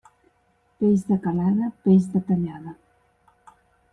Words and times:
Peix 0.83 1.01
de 1.09 1.17
calada, 1.25 1.69
peix 1.85 2.07
de 2.15 2.21
tallada. 2.31 2.75